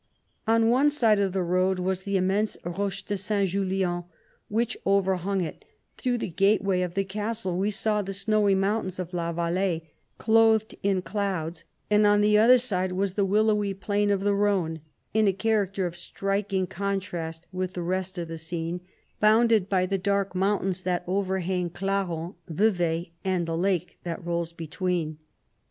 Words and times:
125 0.45 0.63
On 0.63 0.71
one 0.71 0.89
side 0.89 1.19
of 1.19 1.31
the 1.31 1.43
road 1.43 1.77
was 1.77 2.01
the 2.01 2.17
im 2.17 2.25
mense 2.25 2.57
Roche 2.63 3.03
de 3.03 3.15
St. 3.15 3.47
Julien, 3.47 4.03
which 4.49 4.75
overhung 4.83 5.41
it; 5.41 5.63
through 5.95 6.17
the 6.17 6.27
gateway 6.27 6.81
of 6.81 6.95
the 6.95 7.03
castle 7.03 7.55
we 7.55 7.69
saw 7.69 8.01
the 8.01 8.11
snowy 8.11 8.55
mountains 8.55 8.97
of 8.97 9.13
La 9.13 9.31
Valais, 9.31 9.87
clothed 10.17 10.73
in 10.81 11.03
clouds, 11.03 11.65
and 11.91 12.07
on 12.07 12.21
the 12.21 12.35
other 12.35 12.57
side 12.57 12.93
was 12.93 13.13
the 13.13 13.23
willowy 13.23 13.75
plain 13.75 14.09
of 14.09 14.21
the 14.21 14.33
Rhone, 14.33 14.79
in 15.13 15.27
a 15.27 15.33
character 15.33 15.85
of 15.85 15.95
striking 15.95 16.65
contrast 16.65 17.45
with 17.51 17.73
the 17.73 17.83
rest 17.83 18.17
of 18.17 18.27
the 18.27 18.39
scene, 18.39 18.81
bounded 19.19 19.69
by 19.69 19.85
the 19.85 19.99
dark 19.99 20.33
mountains 20.33 20.81
that 20.81 21.03
overhang 21.05 21.69
Clarens, 21.69 22.33
Vevai, 22.49 23.11
and 23.23 23.45
the 23.45 23.55
lake 23.55 23.99
that 24.01 24.25
rolls 24.25 24.51
between. 24.51 25.19